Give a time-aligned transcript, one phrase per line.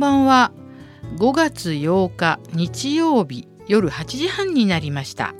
[0.00, 0.50] ばんは。
[1.18, 5.34] 5月8日日曜日夜8時半になりました。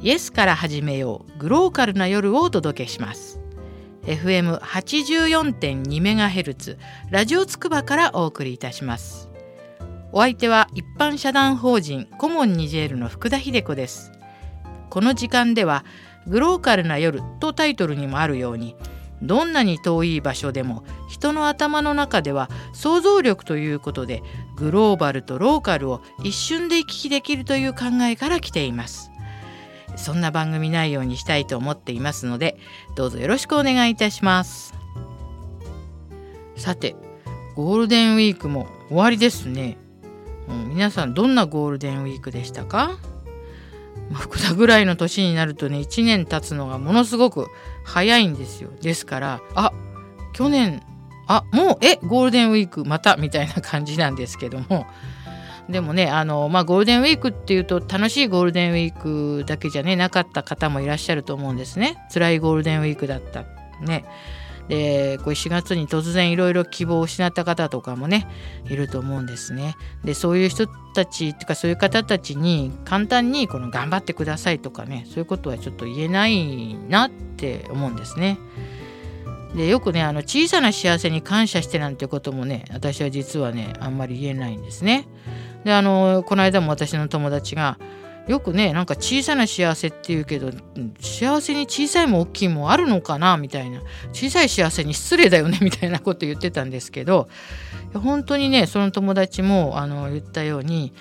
[0.00, 3.40] イエスから始めようグローカルな夜をお届けします。
[4.04, 6.78] FM84.2MHz
[7.10, 9.28] ラジオつくばからお送りいたします。
[10.12, 14.12] お相手は一般社団法人コモンニジェールの福田秀子です。
[14.88, 15.84] この時間では
[16.26, 18.76] グローカルな夜とタイトルにもあるように
[19.22, 24.22] どんなに遠い場所でも人の頭の中では想像力ということで
[24.56, 29.10] グローバルとローカルを一瞬で行き来できるという考えから来ています。
[29.96, 32.56] そんな番組内容にしたいと思っていますので
[32.94, 34.72] どうぞよろしくお願いいたします。
[36.56, 36.94] さて
[37.56, 39.76] ゴールデンウィークも終わりですね、
[40.48, 42.98] うん、皆さんどんなゴールデンウィークでしたか？
[44.10, 47.46] まあ、福田ぐらいの年になるとね1年経つのがものすごく
[47.84, 48.70] 早いんですよ。
[48.80, 49.72] ですからあ
[50.32, 50.82] 去年
[51.26, 54.86] あもうえゴールデンウィークまたみたいな感じなんですけども。
[55.68, 61.96] でもねあの、まあ、ゴールデンウィークっていうと楽しいゴールデンウィークだけじゃねなかった方もいらっしゃると思うんですね。
[62.12, 63.44] 辛いゴールデンウィークだった。
[63.80, 64.04] ね。
[64.70, 68.28] でこれ4月に突然いろいろ希望を失った方とかもね
[68.68, 69.74] いると思うんですね。
[70.04, 78.38] でそういう人たちっていうかそういう方たちに簡単にこの頑張ってくださいとかねそういうことはちょっと言えないなって思うんですね。
[79.56, 85.08] でよくねあの小さな幸せに感謝してなんてこともね私は実はねあんまり言えないんですね。
[85.64, 87.76] であのこの間も私の友達が
[88.30, 90.52] よくねなんか小さな幸せっていうけど
[91.00, 97.28] 幸せに小さいも大きいもあるのかなみたいな小さい幸せに失礼だよね みたいなこと言ってたんですけど
[97.92, 100.92] 本当にねその友達もあの言ったように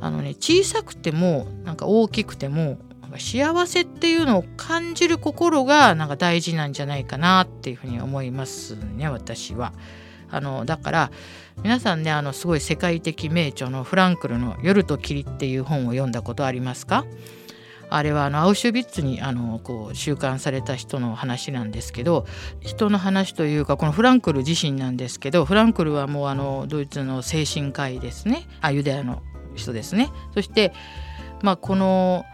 [0.00, 2.78] あのね小さくてもなんか大きくても
[3.18, 9.72] 幸せっていうのを感じる心がなんか大事なんじゃないかなっていうふうに思いますね私は。
[10.32, 11.10] あのだから
[11.62, 17.04] 皆さんねあのすごい世界的名著のフランクルの「夜と霧」っていう本を読んだことありますか？
[17.90, 22.24] あれはあのアウシュビッツにあのこう収監された人の話なんですけど
[22.60, 28.46] 人の話というかこのフランクル自身なんですけどフランクルはもうあのドイツの精神科医ですね。
[28.60, 29.22] あユダヤの
[29.56, 30.08] 人ですね。
[30.34, 30.72] そして
[31.42, 32.24] まあこの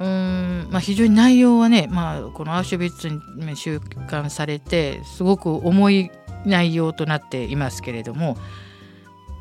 [0.00, 6.10] うんまあ、非常に内容はね、まあ、このアウシュビッツに収監されてすごく重い
[6.44, 8.36] 内容となっていますけれども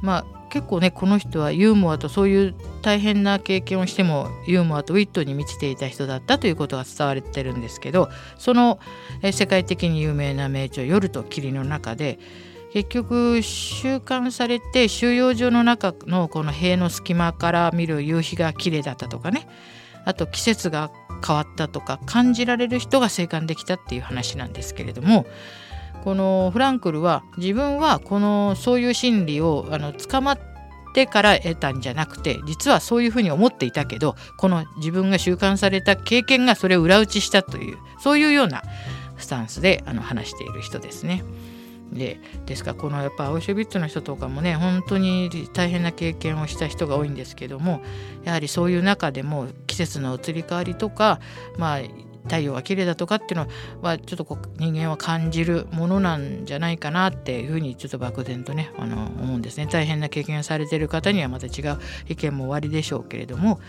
[0.04, 8.80] まあ結構ねこの人はユーモアとそういう大変な経験をしてもユーモアとウィットに満ちていた人だったということが伝われてるんですけどその
[9.32, 12.20] 世界的に有名な名著「夜と霧」の中で
[12.74, 19.48] 結局収監されて収容所の中のこの塀の隙間から見る夕日が綺麗だったとかね。
[20.06, 20.92] あと季節が
[21.26, 25.26] 変わったとか感じられる人が生還できたっていう話なんですけれども
[26.04, 30.40] このフランクルは自分はこのそういう心理をあの捕まっ
[30.94, 38.64] てから得たんじゃなくて実はそういうふうに思っていたけどこの自分が収監された経験がそれを裏打ちしたというそういうような
[39.18, 41.24] スタンスであの話している人ですね。
[41.94, 47.82] でですからこのやっぱアウシュビッツの人とかもね本当に大変な経験をした人が多いんですけども
[48.24, 51.20] やはりそういう中でも季節の移り変わりとか
[51.58, 51.80] まあ
[52.24, 53.48] 太陽が綺麗だとかっていうの
[53.82, 59.68] はちょっとこう人間は感じるものなんじゃないかなっていうふうにちょっと漠然とねあの思うんですね。
[59.68, 63.60] 大変な経験をされてる方にはまた違う意見もおありでしょうけれども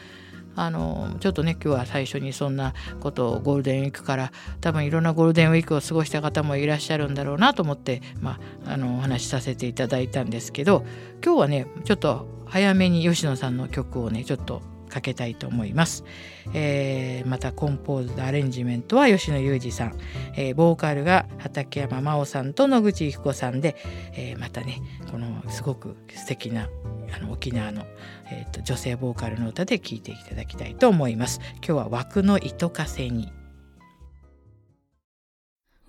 [0.56, 10.84] あのちょっとね今日は最初にそんなことをゴールデンウィークから多分いろんなゴールデンウィークを過ごした方もいらっしゃるんだろうなと思って、まあ、あのお話しさせていただいたんですけど
[11.25, 14.62] 今日はねちょっと早めに吉野さんの曲をねちょっと
[14.94, 16.05] かけたいと思います。
[16.55, 19.99] えー、またコンポーズアレンジメントは吉野裕二さん、
[20.37, 23.75] えー、ボーカルが畠山真央さんと野口育子さんで、
[24.12, 26.69] えー、またねこのすごく素敵な
[27.12, 27.84] あの沖縄の、
[28.31, 31.41] えーと、女性ボーカルの歌で聴いていただきたいと思います。
[31.56, 33.33] 今日は枠の糸かせに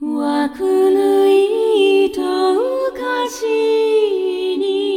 [0.02, 4.96] 枠の糸かせに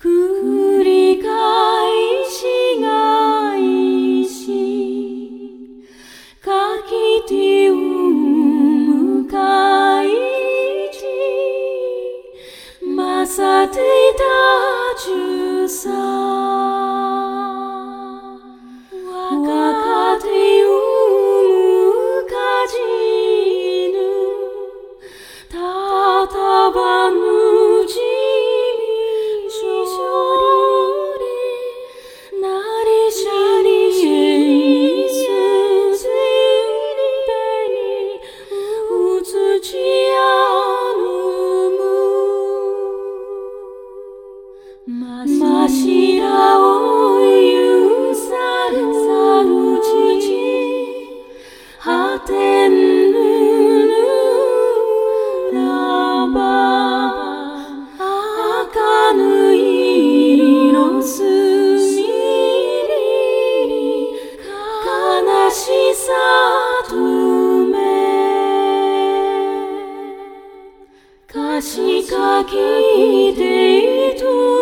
[0.00, 1.81] 繰り返
[13.34, 13.82] さてい
[14.14, 14.24] た
[15.02, 16.51] じゅさ
[65.94, 66.24] sa
[66.88, 68.00] tume
[71.28, 73.56] Kashi kakite
[74.12, 74.61] itu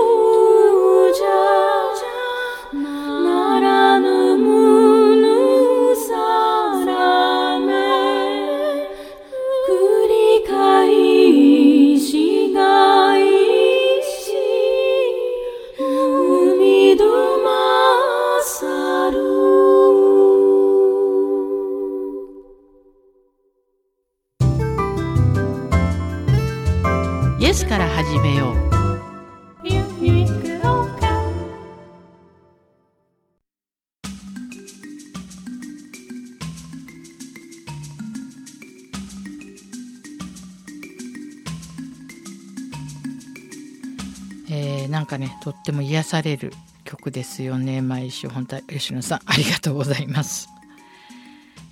[44.50, 46.52] えーなんかねとっても癒される
[46.84, 50.48] 曲ですよね毎週本当吉野さんありがとうございます。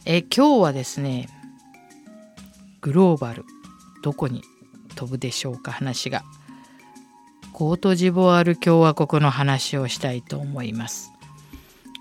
[0.04, 1.28] えー今日はですね
[2.80, 3.44] グローバル
[4.02, 4.42] どこに
[4.94, 6.22] 飛ぶでしょうか話が
[7.52, 11.10] コートジボワール共和国の話をしたいと思います。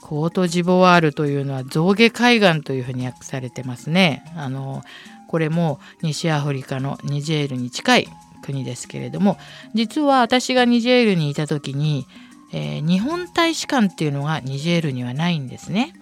[0.02, 4.24] コートジボワールというのは象牙海岸というふうに訳されてますね。
[4.36, 4.84] あの
[5.28, 8.08] これも西アフリカのニジェールに近い
[8.42, 9.38] 国ですけれども
[9.74, 12.06] 実は私がニジェールにいた時に、
[12.54, 15.94] えー日本大使館っていうのがニジェールにはないんですね。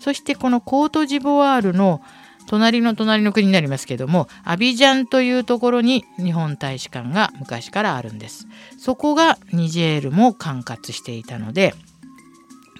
[0.00, 2.02] そしてこのコートジボワールの
[2.46, 8.46] 隣の隣の国になりますけどもアビジャンというところに日本大使館が昔からあるんです。
[8.78, 11.74] そこがニジェールも管轄していたので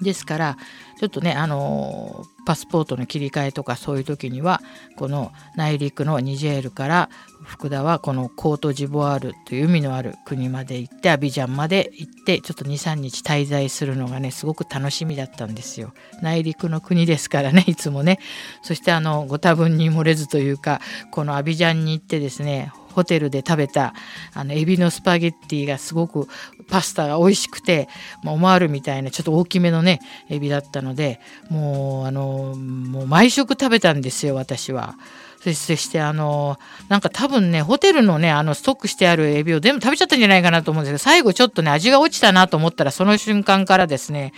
[0.00, 0.58] ですから
[1.02, 4.60] ちょっとねあのパスポートの切り替えとかそういう時には
[4.96, 7.10] この内陸のニジェールから
[7.44, 15.92] 福田はこのコートジボワールという海のある国まで行ってアビジャンまで行ってちょっと23日滞在するのがねすごく楽しみだったんですよ。
[16.20, 18.20] 内陸の国ですからね いつもね。
[18.62, 23.94] そしてあのご多分に漏れずというかこのアビジャンに行ってですねホテルで食べた
[24.34, 26.28] あのエビのスパゲッティがすごく
[26.68, 27.88] パスタが美味しくて、
[28.22, 34.94] まあ、オマールみたいなちょっと大きめのねエビだったのでもうあのもう毎食食べたんですよ私は。
[35.42, 36.56] そしてあの
[36.88, 44.32] なんか多分ねホテルのねあのストックしてあるエビを全部食べちゃったんじゃないかなと思うんですけど最後ちょっとね味が落ちたなと思ったらその瞬間からですね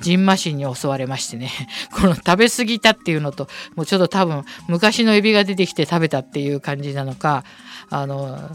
[0.00, 1.50] ジンマシンに襲われましてね
[1.94, 7.44] この食べ過ぎたっていうのともうちょっと多分昔のエビが出てきて食べたっていう感じなのか
[7.90, 8.50] あの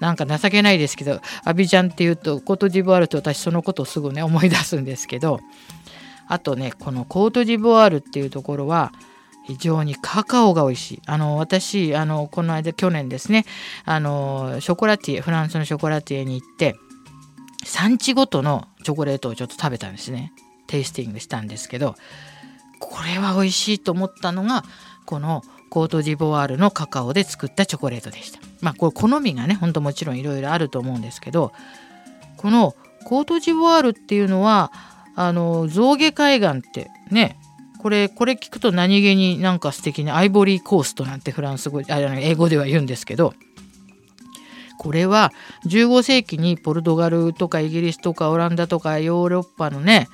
[0.00, 5.40] なんか情けないですけどアビジャンっていうとコートジボワールと私そのことをすぐね思い出すんですけど
[6.28, 8.92] あとねこのコートジボワールっていうところは
[9.44, 11.02] 非常にカカオが美味しい。
[11.06, 13.46] あの私あのこの間去年ですね
[13.86, 16.76] あのショコラティエフランスのショコラティエに行って
[17.64, 20.32] 産地ごとのチョコレートをちょっと食べたんですね。
[20.66, 21.94] テイスティングしたんですけど
[22.78, 24.64] これは美味しいと思ったのが
[25.06, 28.40] このコートジボワールのカカオで作ったチョコレートでした。
[28.60, 31.52] まあこれ好みがねほんともちろんいろいろあると思うんですけど
[32.36, 34.72] このコートジボワールっていうのは
[35.14, 37.38] あの象牙海岸ってね
[37.78, 43.34] これこれ聞くと何気になんか素敵なアイボリーコーストなんてフランス語あ英語では言うんですけど
[44.78, 45.32] これは
[45.66, 50.08] 15世紀にポルトガルとかイギリスとかオランダとかヨーロッパのね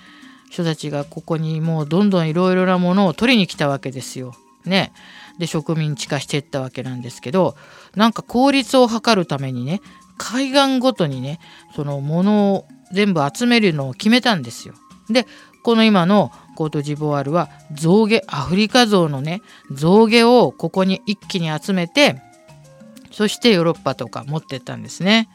[0.51, 4.35] 人たちがここにもうどんどんいろいろなものを取りに来たわけですよ。
[4.65, 4.93] ね。
[5.39, 7.57] で植民地化していったわけなんですけど
[7.97, 9.81] なんか効率を図るためにね
[10.17, 11.41] 海岸ごとにね
[11.75, 14.75] そのものを全部集めるのを決めたんですよ。
[15.11, 15.27] で
[15.65, 19.41] この今のコートジボワールは象牙アフリカ象のね
[19.73, 22.23] 象牙をここに一気に集めて
[23.11, 25.29] そしてヨーロッパとか持ってったんですね。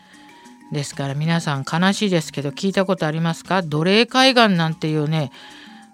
[0.72, 3.63] ですから皆さん悲しいですけど聞いたことありますか？
[3.63, 5.32] 奴隷海岸なんていうね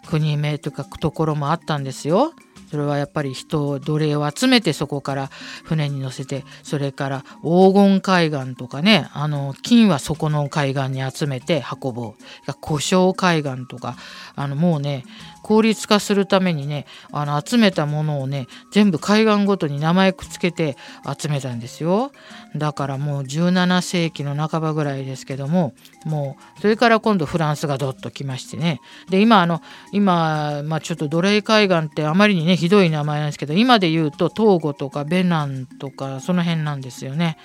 [0.05, 2.33] 国名とかところもあったんですよ。
[2.75, 5.29] それはやっぱり人を奴隷を集めてそこから
[5.63, 12.53] 船に乗せてそれから黄金海岸とかねあの金はそこの海岸に集めて運ぼう。
[12.60, 13.96] 故障海岸とか
[14.36, 15.05] あのもうね
[15.45, 20.75] 効率化するためにねあの集めたものをね全部海岸ごとに名前くっつけて
[21.15, 22.11] 集めたんですよ。
[22.55, 28.81] だからもう17世紀の半ばぐらいですけどももうそれから今度フランスがどっと来ましてね。
[29.11, 29.61] で今あの
[29.91, 37.37] 今、まあ、ちょっと奴隷海岸ってあまりにねひどい名前なんですけど今で言うとトーゴとかベナンとかその辺なんですよね。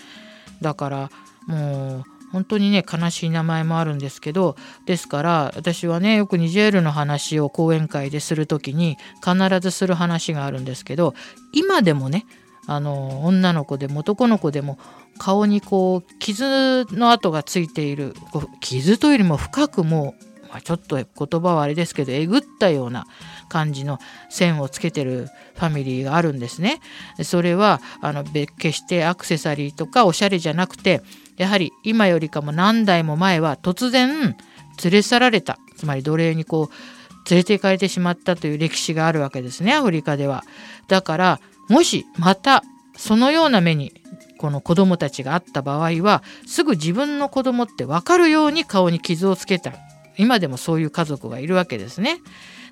[0.63, 1.11] だから
[1.47, 4.57] もう本当にね悲しい名前もあるんですけど
[4.87, 11.15] ですから私はねよくニジェールの話を講演会でする時に必ずする話があるんですけど
[11.53, 12.27] 今でもね
[12.67, 14.79] あの女の子でも男の子でも
[15.19, 18.15] 顔にこう傷の跡がついている
[18.61, 23.07] 傷というよりも深くもうまあ、ちょっと言葉はあれですけどえぐったような
[23.49, 26.81] 感じの線をつけてるファミリーがあるんですね。
[27.23, 31.03] それはあの決してアクセサリーとかおしゃれじゃなくて
[31.41, 34.37] やはり今よりかも何代も前は突然
[34.85, 40.45] 連れ去られたつまり奴隷にこう連れて行かれてしまったという歴史があるわけですねアフリカでは。
[40.89, 42.63] だからもしまた
[42.95, 43.95] そのような目に
[44.37, 49.73] この子供たちがあった場合はすぐ自分の子供って分かるように顔に傷をつけた
[50.19, 52.19] 今でもそういう家族がいるわけですね。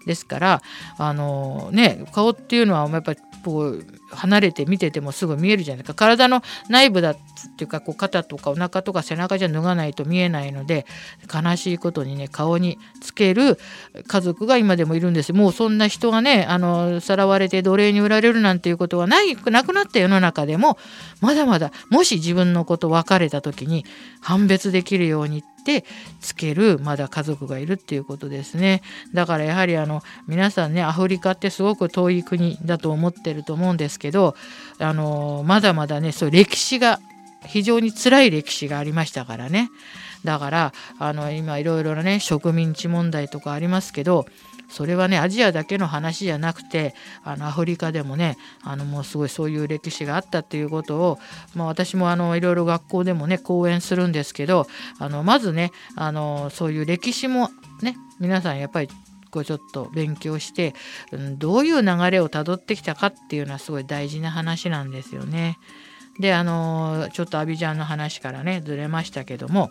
[0.04, 0.62] ですから
[0.98, 5.95] あのね顔っていうのはやっぱりこう離れて見ててもすぐ見えるじゃないか。
[5.95, 7.16] 体の内部だっ
[7.57, 10.87] ていうかこう肩とかお腹とか背中じゃ脱がないと見えないので
[11.33, 13.59] 悲しいことにね顔につける
[14.07, 15.33] 家族が今でもいるんです。
[15.33, 20.78] もうそんな人がねあのさらわれて奴隷に売られるなんていうことはないなくなった世の中でも
[21.21, 23.85] まだまだもし自分のこと別れた時に
[24.21, 25.58] 判別できるようにって
[26.21, 28.83] つけるまだ家族がいるっていうことですね。
[29.12, 34.35] だからやはりあの皆さんねアフリカってすごく遠い国だと思ってると思うんですけど
[34.79, 37.00] あのまだまだねそういう歴史が
[37.47, 39.71] 非常に辛い歴史がありましたからね。
[40.25, 44.27] だからあの今いろいろなね植民地問題とかありますけど
[44.68, 46.94] それはねアジアだけの話じゃなくて
[47.25, 51.18] あのアフリカでもねあのもうすごいそういう歴史があったっていうことを、
[51.54, 54.66] まあ、私もあのいろいろ学校でもね講演するんですけど
[54.98, 57.50] あのまずねあのそういう歴史も
[57.82, 58.88] ね皆さんやっぱり
[59.30, 60.75] こうちょっと勉強して、
[61.12, 65.58] うん、どういう流れをたどってきたかっていうのはすごい大事な話なんですよね。
[66.18, 69.70] であのちょっとアビジャンの話からねずれましたけども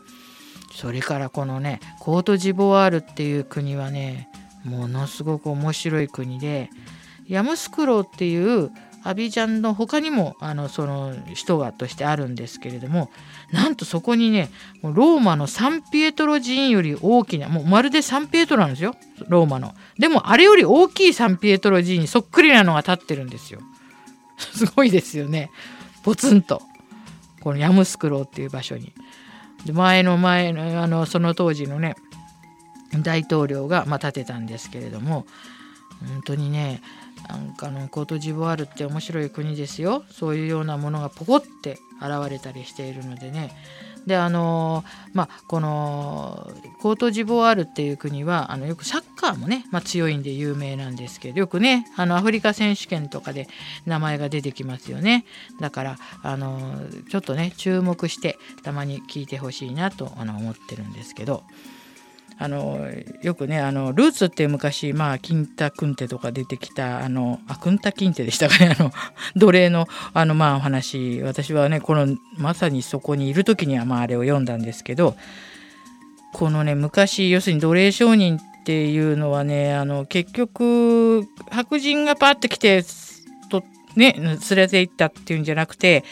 [0.74, 4.30] それからこのねコートジボワールっていう国はね
[4.68, 6.70] ものすごく面白い国で
[7.28, 8.72] ヤムスクローっていう
[9.04, 13.10] アビジャンの他にもあのその首都がとしてあるんですけれども
[13.52, 14.50] なんとそこにね
[14.82, 18.96] ローマのサンピエトロ寺院より大きなもうまるでサンピエトロなんですよ
[19.28, 19.74] ローマの。
[19.98, 23.62] でもあれより大きいサンピエトロ寺院にそっくりなのが建ってるんですよ。
[24.38, 25.52] すごいですよね。
[26.04, 26.62] ポツンと。
[27.42, 28.94] このヤムスクローっていう場所に。
[29.66, 31.96] で前の前のあのその当時のね
[33.02, 35.26] 大統領が、まあ、建てたんですけれども
[36.08, 36.82] 本当にね
[37.28, 40.04] なんかのコートジボワールって面白い国ですよ。
[40.12, 43.56] そういうようなものがポコって現れたりしているのでね。
[44.06, 53.50] であのまあこのコートジボワールっていう国はあのよくサッカーもね、まあ、強いんで有名なんですけどよくねあのアフリカ選手権とかで
[53.86, 55.26] 名前が出てきますよね。
[55.60, 56.80] だからあの
[57.10, 61.44] ちょっとね注目してたまに聞いてほしいなとあの思ってるんですけど。
[62.40, 62.80] あの
[63.24, 68.92] よくねあのルーツって昔まあキンタクンテとか出てきたあのあクンタキンテでしたかねあの
[69.36, 71.22] 奴隷のあのまあお話。
[71.22, 75.16] 私はねこのまさにそこにいる時にはまああれを読んだんですけど
[76.34, 82.84] このね昔要するに奴隷商人っていうのはねあの結局白人がパッて来て
[83.50, 83.64] と
[83.96, 86.04] ね連れて行ったっていうんじゃなくて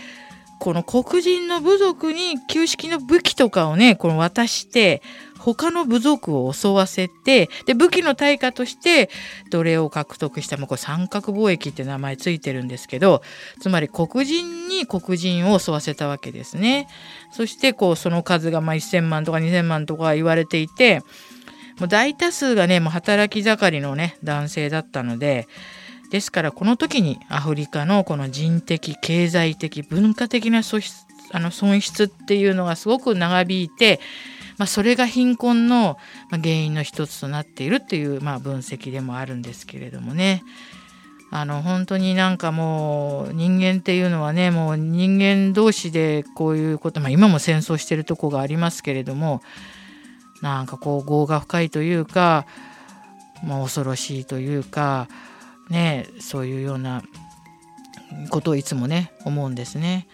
[0.59, 5.01] この黒人の部族に旧式の武器とかをねこの渡して
[5.38, 9.12] 他の部族を襲わせてで武器の対価として
[9.51, 13.21] 奴隷を獲得したもうこれ三角貿易って名前ついてるんですけど
[13.59, 16.88] つまり黒人に黒人を襲わせたわけですね。
[17.31, 21.01] そしてこうその数がまあ1,000万とか2,000万とか言われていて
[21.79, 25.47] もう大多数がねもう働き盛りのね男性だったので。
[26.12, 34.00] ですからこの時にアフリカのこの人的経済的文化的な損失あの損失っていうのがすごく長引いて
[34.57, 35.97] まあ、それが貧困の
[36.29, 40.43] 原因の一つとなっているっていう、まあ、分析でもあるんですけれどもね。
[41.31, 49.41] あの本当になんかもう人間っていうのはねもう人間同士でこういうこと、まあ、今も戦争してるとこがありますけれども
[50.41, 52.45] なんかこう業が深いというか、
[53.43, 55.09] まあ、恐ろしいというか
[55.69, 57.03] ねそういうような
[58.29, 60.07] ことをいつもね思うんですね。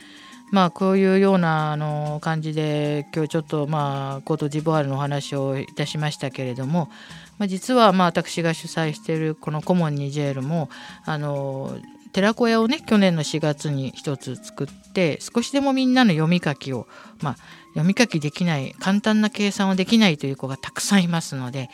[0.52, 6.90] まあこういうようなあの感じで今日ちょっとまあコートジボワールのお話をいたしましたけれども、
[7.38, 10.70] まあ、実はまあ私が主催しているこのコモンニジェールも
[11.06, 11.78] あの
[12.12, 16.86] 寺子屋をね去年の4月に一つ作って少しでもみんなの読み書きを
[17.22, 17.38] まあ
[17.70, 21.70] 読み書きできない簡単な計算をできないという子がたくさんいますので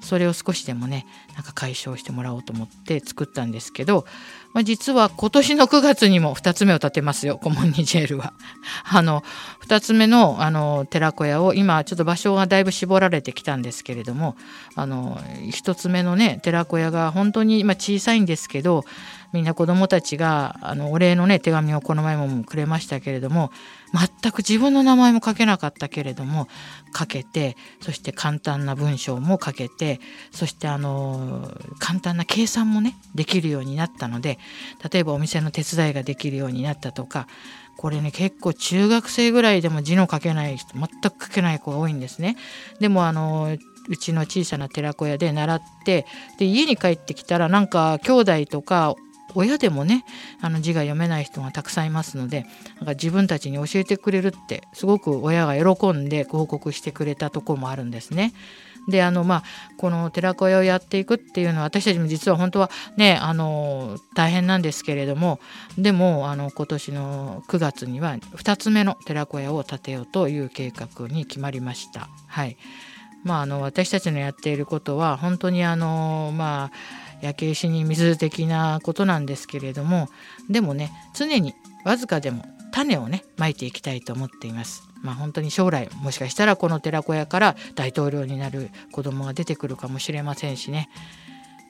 [0.00, 4.06] それを少しでもねなんか解消してもらおうと思って作ったんですけど、
[4.52, 8.32] まあ、実は今年の9月にも2つ目を立てますよコモンニジェールは。
[8.90, 9.22] あの
[9.66, 14.36] 2つ目のあの寺子屋を今ちょっと場所がだいぶ絞られてきたんですけれども
[14.74, 18.84] あの1つ目のね寺子屋が本当に今小さいんですけど
[19.32, 23.50] みんな子どもたちがあのお礼のね手紙をこの前もくれましたけれども
[23.92, 26.48] 全く自分の名前も書けなかったけれども
[26.96, 34.38] 書けてそして簡単な文章も書けてそしてあの簡単な計算もねできるようになったので
[34.92, 37.26] 例えばお店の手伝いができるようになったとか
[37.76, 42.36] これね結構中学生ぐらいでも字の書けない人全く書けない子が多いんですね。
[42.80, 43.56] でもあの
[43.88, 46.04] うちの小さな寺子屋で習って
[46.38, 48.96] で家に帰ってきたらなんか兄弟とか
[49.34, 50.04] 親でもね
[50.40, 58.32] あの字が読めない人がたくさんいますのでなんか自分たちに教えてくれるってすごく親が喜んで報告してくれたとこもあるんですね。
[58.88, 59.42] であのまあ
[59.76, 65.40] この寺子屋をやっていくっていうのは私たちも実は本当はねあの大変なんですけれども
[65.76, 72.08] でもあの今年の9月には2つ目の寺子屋を建てようという計画に決まりました。
[72.26, 72.56] はい
[73.24, 80.08] まあ、あの私たちのやっていることは本当にあのまあ焼け石に水的なことなんですけれども
[80.48, 84.82] でもね常にわずかでも種をねまいていきたいと思っています。
[85.02, 90.88] まあ本当に将来もしかしたらこの寺子屋から大統領になる子供が出てくるかもしれませんしね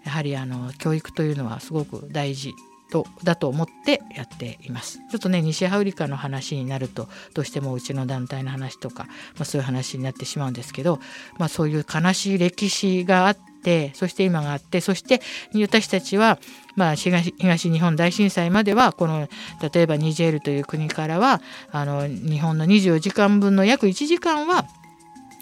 [0.04, 2.54] やはりあの教育というのはすごく大事
[2.90, 4.98] とだと思ってやっています。
[5.10, 10.98] ちょっとね西アフリカの話になるとどうしてもうちの団体の話とか、まあ、そういう話になってしまうんですけど、
[11.38, 15.20] まあ、そういう悲しい歴史があってそして今があってそして
[15.54, 16.38] 私たちは、
[16.76, 17.32] まあ、東
[17.70, 19.28] 日本大震災まではこの
[19.72, 24.64] 例えばニジェールという国からはあの日本の24時間分の約1時間は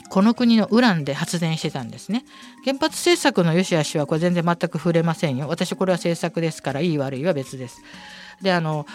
[0.09, 2.25] この国のウランで発電してたんですね。
[2.65, 5.49] 原発政策の良し悪しはこれ全然全く触れませんよ。
[5.49, 7.83] 私これは政策ですからいい悪いは別です。
[8.43, 8.87] であの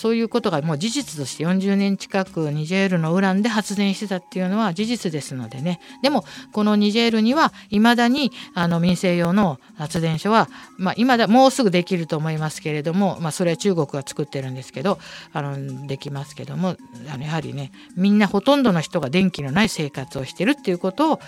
[0.00, 10.48] そういうことがもう事実として40年近くニジェールのウランで発電してたっていうのは事実ですのでねでもこのニジェールにはいまだにあの民生用の発電所は、
[10.78, 14.98] まあ、今だもうすぐできると思いますけれども、まあ、それは中国が作ってるんですけど
[15.34, 16.78] あのできますけども
[17.12, 21.20] あのやはりねみんなほとんどの人が電気のない生活をしてるっていうことを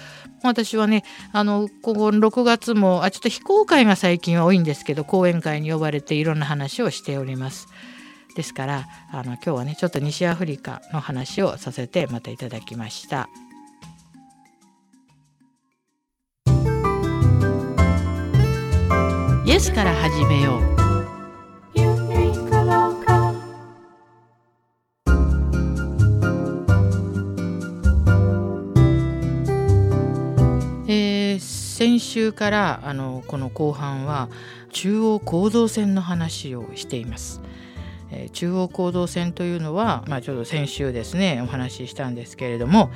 [0.43, 7.69] 私はねあのここ6月もあちょっと非公開が最近は多いんですけど講演会に呼ばれていろんな話をしております。
[8.35, 13.29] ですからあの今日はねちょっと西アフリカの話をさせてまたいただきました。
[19.45, 20.63] イエスから始めよう。
[30.89, 34.29] えー、先週からあのこの後半は
[34.71, 37.41] 中央構造線の話をしています。
[38.13, 42.91] え中央行動線というのは、まあ、ちょっと先週ですねお話ししたんですけれども、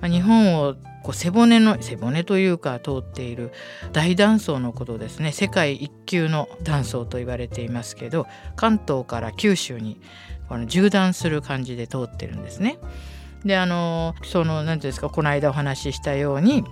[0.00, 3.52] まあ、日本をこう背骨の背骨というか通っている
[3.92, 10.00] 大断層のことですね世界一級の断層と言われていますけど関東から九州に
[10.48, 12.78] この縦断する感じで通ってるんですね。
[13.44, 16.62] であのその何て言うんですかこの間お話ししたように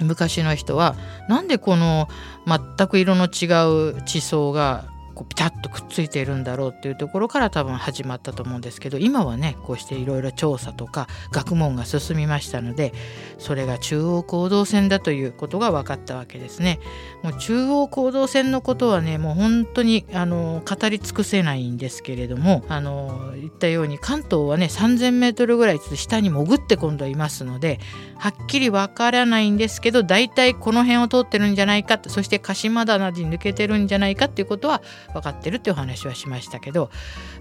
[0.00, 0.96] 昔の人は
[1.28, 2.08] なんでこの
[2.46, 4.84] 全く色の違う地層が
[5.16, 12.92] こうピタッとくっついているんだろうっていうところから多分始まったと思うんですけど今はねこうしていろいろ調査とか学問が進みましたので
[13.38, 16.78] それが中央行動線だということが分かったわけですね。
[17.22, 27.80] もう中央行動線のことはねもう本当にあの語り尽くせないんですけれどもあの言ったように関東はね 3,000m ぐらい下に潜って今度はいますので
[28.18, 36.90] はっきり分からないんですけど大体この辺を通ってるんじゃないかそして鹿島棚に抜けてるんじゃないかっていうことは分かってるっていう話はしましたけど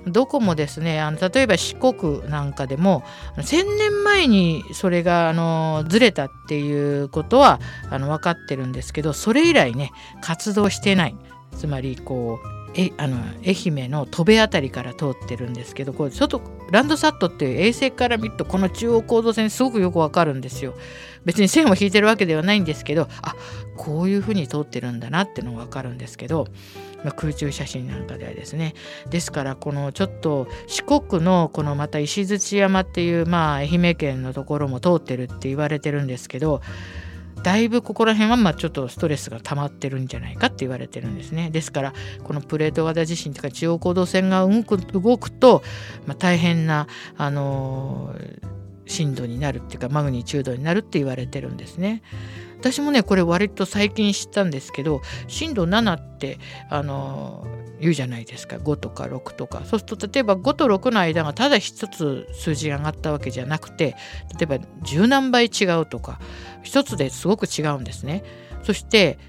[0.08, 3.04] どこもですねあの例えば四国なんかでも
[3.38, 11.16] 1,000年前にそれがあのずれたっていうことはあの分かってるんですけどそれ以来ね活動してない
[11.56, 20.74] つまりこうえあの愛媛の戸部辺りから通ってるんですけどこれ外ランドサットっていう衛星から見るとこの中央高度線すごくよくわかるんですよ。
[21.24, 23.36] 別に線を引いてるわけではないんですけどあ
[23.78, 26.48] こういうふうに通ってるんだなっていうのがわかるんですけど
[27.06, 28.74] まあ、空中写真なんかではですね
[29.12, 36.62] ですからこのちょっと四国のこのまた石鎚山っていうまあ愛媛県のところも通ってるって言われてるんですけど
[37.44, 45.62] だいぶここら辺はまあちょっとストレスが溜まってるんじゃないかって言われてるんですねですからこのプレート型地震とか中央行動線が動く動くと、
[46.08, 46.88] まあ、大変な
[47.18, 48.40] あのー、
[48.88, 52.02] 震度になるっていうかマグニチュードになるって言われてるんですね。
[52.60, 56.40] 私もねこれ割と最近知ったんですけど震度7って
[56.70, 57.46] あの
[57.80, 58.56] 言うじゃないですか。
[58.58, 59.60] 5とか6とか。
[59.66, 63.96] そうすると例えば5と6の間がただ一つ数字が上がったわけじゃなくて
[64.40, 66.20] 例えば十何倍違うとか
[66.64, 68.24] 一つですごく違うんですね。
[68.64, 69.20] そして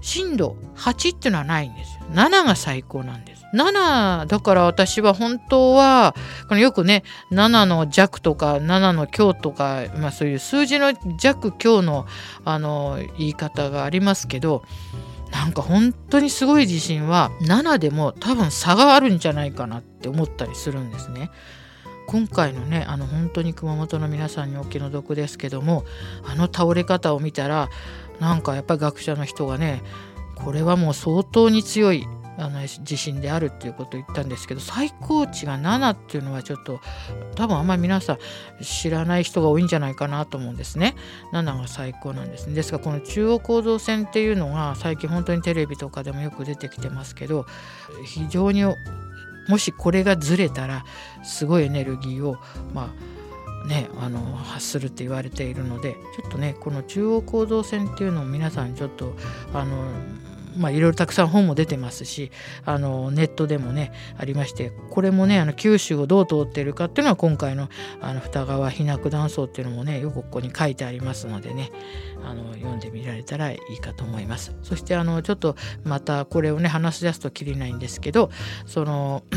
[0.00, 1.94] 震度8っていうのはないんです。
[1.94, 3.31] よ7が最高なんです。
[3.52, 6.14] 7だから私は本当は
[6.48, 12.06] このよくね7の弱とか7の強とか、まあ、そういう数字の弱強の
[12.44, 14.64] あの言い方がありますけど
[15.30, 21.30] なんか本当にすごい地震は7でも多分差があるんじゃないかなって思ったりするんですね。
[22.06, 25.84] 今回のねあの本当に熊本の皆さんにお気の毒ですけども
[26.24, 27.70] あの倒れ方を見たら
[28.20, 29.82] なんかやっぱり学者の人がね
[30.34, 32.06] これはもう相当に強い
[32.38, 36.80] あの地震であるっていうことを言ったんですけど最高値が7っていうのはちょっと
[37.34, 38.18] 多分あんまり皆さん
[38.62, 40.94] 知らない人が多いんじゃないかなと思うんですね。
[41.32, 47.46] 7が最高なんですですがこの中央構造線っていうのが最近本当にテレビとかでもよく出てきてますけど
[48.04, 50.84] 非常にもしこれがずれたら
[51.24, 52.36] すごいエネルギーを
[52.72, 53.22] まあ
[53.66, 59.14] ね、あの発するって言われているのでちょっとねこの中央構造線っていうのを皆さんちょっと
[59.54, 59.84] あの
[60.56, 62.30] まあ、いろいろたくさん本も出てますし
[62.64, 67.68] あのネットでもねありましてこれもねあの九州をどう通ってるかっていうのは今回の
[68.00, 71.70] あの二川避難断層っていうのもねよくここに書いてありますのでね
[72.24, 74.54] あの読んでみられたらいいかと思います。
[74.62, 78.30] そしてあのちょっとまたこれをね話し出すときりないんですけど
[78.66, 79.24] その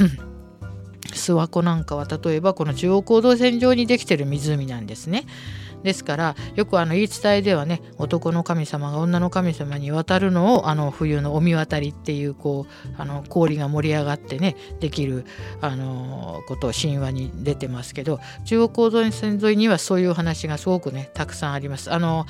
[1.13, 5.25] 諏訪湖なんかは例えばこの中央行動線上にできてる湖なんですね。
[5.85, 15.25] ですからよくあの言い伝えではね男の神様が女の神様に渡るのをあの冬のお見渡りっていうこうあの氷が盛り上がってねできる
[15.61, 21.93] あのことを神話に出てますけど中央構造線沿いにはそういう話がすごくねたくさんあります。
[21.93, 22.25] あの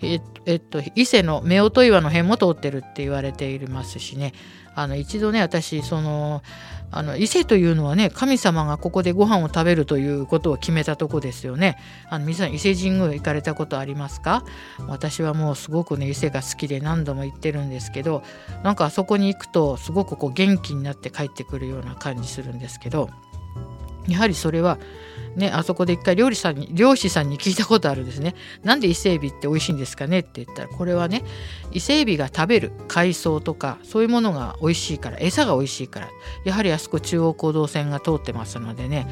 [0.00, 4.32] ええっと伊勢の夫婦岩の辺も通ってるって言われていますしね
[4.74, 6.42] あの一度ね私その
[6.92, 11.78] あの伊勢というのはね神様がここでご飯を食べるということを決めたとこですよね。
[12.08, 14.44] あの皆さん伊勢神宮行かれたことありますか？
[14.88, 18.24] 私はもうすごくね伊勢が好きで何度も行ってるんですけど
[18.64, 23.08] なんかあそこに行くとすごくこう元気になって帰ってくるような感じするんですけど
[24.08, 24.78] やはりそれは
[25.36, 28.34] ね、あそこで一回料理さんに漁師さんに聞いたことあるんですね。
[28.64, 31.22] なんで伊勢エビって美味しいんですかねって言ったらこれはね
[31.72, 36.08] 伊勢エビが食べる海藻とかそういうものが美味しいから餌が美味しいから
[36.44, 39.06] やはりあそこ中央行動線が通ってますのでね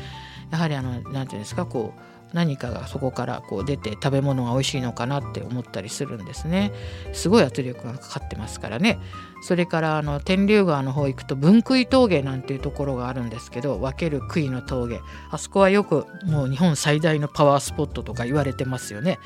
[0.50, 6.72] やはりあの何て言うんですかこう何かがそこからこう出て食べ物が美味しいのかなって思ったりするんですね。
[7.12, 8.98] すごい圧力がかかってますからね。
[9.40, 15.00] それからあの天竜川の方行くと分杭峠なんていうところがあるんですけど分ける杭の峠。
[15.30, 19.18] あそこはよくもう日本最大のパワースポットとか言われてますよね。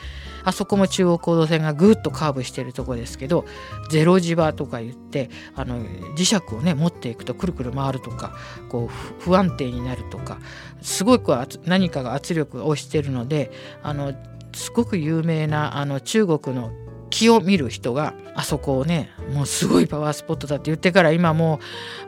[0.44, 3.44] あそこも中央高度線がぐっとカーブしてるとこですけど
[3.90, 5.80] ゼロ磁場とか言ってあの
[6.16, 8.34] 磁石をね持っていくとくるくる回るとか
[8.68, 10.38] こう不安定になるとか
[10.82, 11.32] すごく
[11.64, 13.50] 何かが圧力をしてるので
[13.82, 14.12] あの
[14.54, 16.72] すごく有名なあの中国の
[17.12, 21.60] 木を見る人があそこをねもうすごいパワースポットだって言ってから今も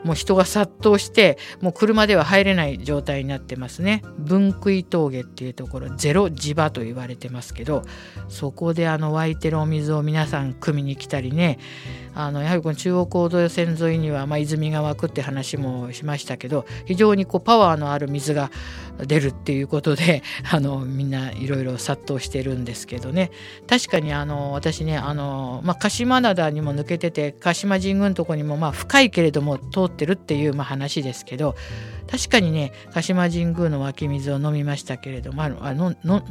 [0.03, 4.01] うもう人が殺到してもう車では入れない状態になってますね。
[4.17, 7.83] 分杭峠っていうところゼロ磁場と言われてますけど
[8.27, 11.59] そこであの湧いてるお水を皆さん汲みに来たりね
[12.15, 18.49] あのやはりこの中央高度線沿いには、まあ、泉が湧くって話もしましたけど非常にこうパワーのある水が
[18.97, 23.31] 出るっていうことで あのみんないろいろ殺到してるんですけどね。
[23.67, 31.55] 確かにあの私ねあの、まあ、鹿島灘にも抜けてて鹿島神宮のとこにもまあ深いけれども通ってるっていうまあ話ですけど
[32.09, 36.23] 確かにね鹿島神宮の湧き水を飲みましたけれどもあのの、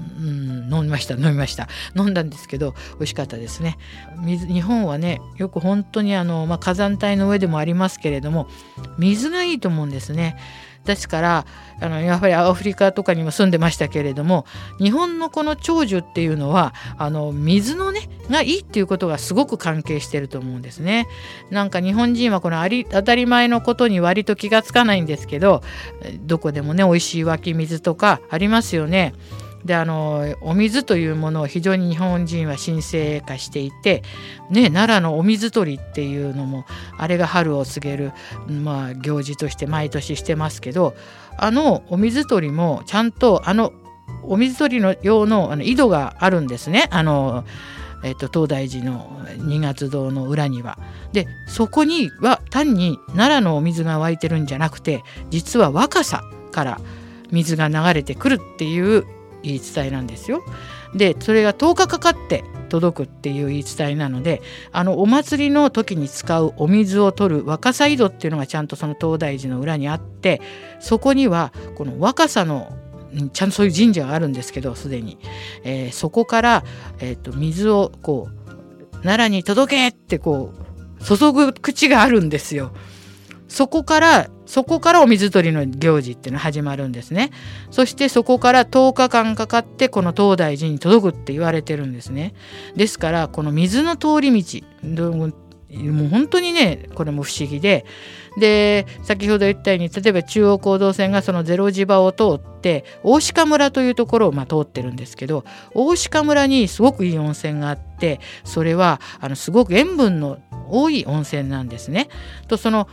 [0.70, 1.68] 飲みました飲みました。
[1.96, 3.78] 飲んだんですけど美味しかったですね。
[4.18, 8.48] 水日本はねよく本当にあの、まあ、火山帯の上でもありますけれども
[8.98, 10.37] 水がいいと思うんですね。
[10.84, 11.46] ですから
[11.80, 14.46] あのやはりアフリカとかにも住んでましたけれども
[14.78, 21.08] 日本のこの長寿っていうのはあの水のねがいいっていうことがすごく関係してると思うんですね。
[21.50, 25.62] なんか日本人はこのあり当たり前のことに割と気がつかないんですけど
[26.20, 29.14] どこでもね美味しい湧き水とかありますよね。
[29.64, 34.03] であのお水というものを非常に日本人は神聖化していて、
[34.50, 36.66] ね、奈良のお水取りっていうのも
[36.98, 38.12] あれが春を告げる、
[38.46, 40.94] まあ、行事として毎年してますけど
[41.38, 43.72] あのお水取りもちゃんとあの
[44.22, 46.88] お水取りの用のあの井戸があるんですね。
[46.90, 47.44] あの
[48.03, 50.79] えっと、東大寺の二月堂の裏には。
[51.12, 56.22] でそこには単に奈良のお水が湧いてるんじゃなくて実は若さ
[56.53, 56.81] から
[57.31, 59.07] 水が流れてくるっていう
[59.44, 60.42] 言い伝えなんですよ。
[60.94, 70.40] でそれが10日かかって届くっていう言い伝えなのであのお祭りの時に使うお水を取る若狭井戸っていうのがちゃんとその東大寺の裏にあって
[70.80, 72.72] そこにはこの若狭の
[73.33, 75.18] ちゃんとそういう神社があるんですけどすでに、
[75.62, 76.64] えー、そこから、
[76.98, 82.72] えーと、水をこう奈良に届けってこう注ぐ口があるんですよ。
[83.54, 87.30] そこからそこからお水取りの行事っていうのが始まるんですね。
[87.70, 92.34] そしてそこから10日間かかってこの東大寺に届くって言われてるんですね。
[92.74, 95.26] ですからこの水の通り道も
[96.06, 97.84] う本当にねこれも不思議で
[98.36, 110.38] で先ほど言ったように例えば中央行動線がそのゼロ磁場を通って大鹿村というところをまあ通ってるんですけど大鹿村にすごくいい温泉があってそれはあのすごく塩分の
[110.68, 112.08] 多い温泉なんですね。
[112.48, 112.88] とその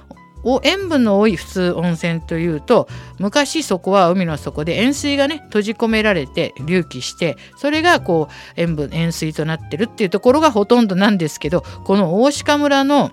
[0.63, 2.87] 塩分の多い普通温泉というと
[3.19, 13.11] 昔そこは海の底で塩水がね閉じ込められて隆起してそれがこう塩分塩水となってるっていうところがほとんどなんですけどこの大鹿村の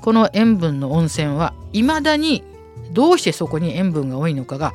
[0.00, 2.44] この塩分の温泉はいまだに
[2.92, 4.72] どうしてそこに塩分が多いのかが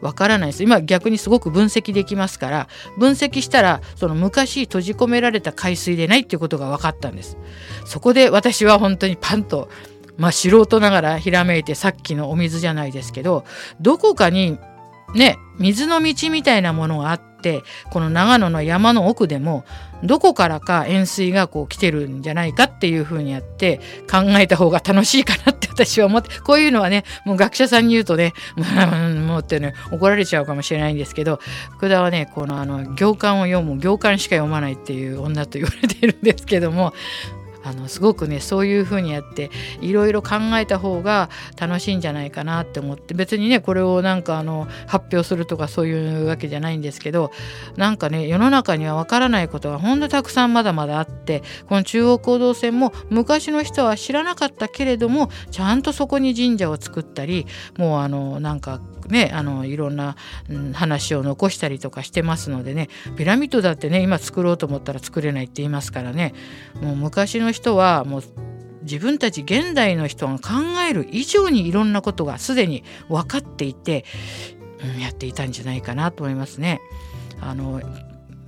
[0.00, 0.62] わからないです。
[0.62, 7.36] 今逆にすごく分析できますから分析したらその昔閉じ込められた海水でないっていうことが分かったんです。
[7.84, 9.68] そこで私は本当にパンと
[10.18, 13.44] まあ素人ながらひらめいてさっきのお水じゃないですけど
[13.80, 14.58] どこかに
[15.14, 19.64] ね水の道みたいなものがあってこの長野の山の奥でも
[20.02, 23.78] どこからか塩水がこう来てるんじゃないかっていうふうにやって
[24.10, 28.32] 考えた方が楽しいかなって私は思ってこういうのはねもう学者さんに言うとね
[29.26, 31.40] もうってね怒られちゃうかもしれないんですけど
[31.76, 36.92] 福田はねこのあの行間を読む行間しか読まないっていう女と言われているんですけども
[37.68, 39.50] あのすごくねそういうふうにやって
[39.80, 41.28] いろいろ考えた方が
[41.60, 47.30] 楽しいんじゃないかなって思って別にねこれをなんかあの発表するとかそういうわけじゃないんですけど
[47.76, 60.16] なんかね世の中にはわからないことがほんとたくさんまだまだあってこの中央行動線も昔の人は知らなかったけれどもちゃんとそこに神社を作ったりもうあのなんかねあのいろんな、
[60.48, 66.34] うん、話を残したりとかしてますのでねピラミッドだってね今作ろうと思ったら作れないって言いますからね
[66.80, 68.22] もう昔の人はもう
[68.82, 74.04] 自分たち現代の人が考える以上にいろんなことがすでに分かっていて、
[74.94, 76.80] うん、やっていたんじゃないかなと思いますね。
[77.40, 77.80] あの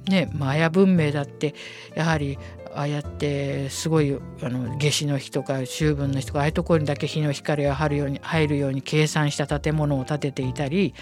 [0.09, 1.55] ねマヤ文明だって
[1.94, 2.38] やはり
[2.73, 10.94] ああやってすごいあの夏至の日とか秋分の日とかああいうところにだけ日の光が入るように入るように計算した建物を建てていたり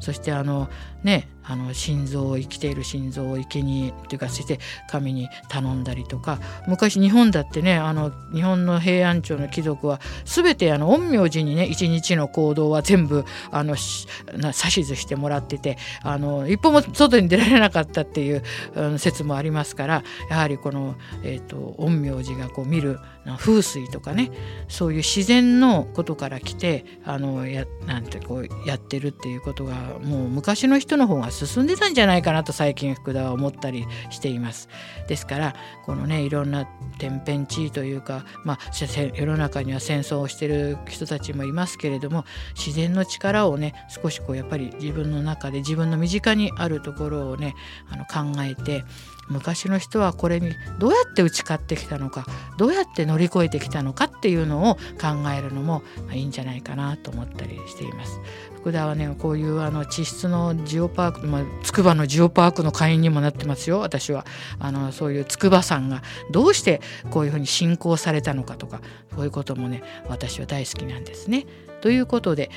[0.00, 0.68] そしてあの
[1.02, 4.58] ねあの心臓を生きている心臓を生贄というかそして
[4.90, 18.42] 神に頼んだりとか昔日本だってねあの日本の平安朝の貴族は全てあの陰陽師にね一日の行動は全部あの指図してもらっててあの一歩も外に出られなかったっていう、
[18.74, 22.98] うん、説もありますからやはりこの、えーと、陰陽師がこう見る
[23.38, 24.30] 風水とかね
[24.68, 34.68] そういう自然のことから来てあのやなんてこうやってるっていうことがもう昔の人の方が進んでたんじゃないかなと最近福田は思ったりしています。
[35.08, 36.66] ですからこのねいろんな
[36.98, 47.54] 天変地異というか、まあ、世の中には戦争をしてる人たちもいますけれども自然の力をね少しこうやっぱり自分の中で自分の身近にあるところをね
[47.90, 48.84] あの考えて
[49.28, 52.26] 昔の人はこれにどうやって打ち勝ってきたのか
[52.58, 55.82] どうやって乗り越えてきたのかっていうのを考えるのも
[56.12, 58.20] いいんじゃないかなと思ったりしています。
[58.64, 64.24] 福田はねこういうあの地質のジオパーク、まあ、筑波のジオパークの会員にもなってますよ私は
[64.58, 68.80] あのそういう筑波山がどうしてこういうふうに信仰されたのかとか
[69.14, 71.44] そういうこともね私は大好きなんですね。
[71.82, 72.50] ということで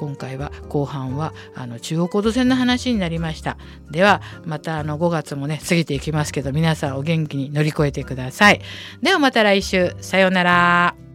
[0.00, 3.58] 今回は後半はあの中央高度線の話になりました。
[3.90, 8.62] ではまたあの5月もね過ぎていきますけど皆さんお元気に乗り越えてください。
[9.02, 9.94] ではまた来週。
[10.00, 11.09] さようなら。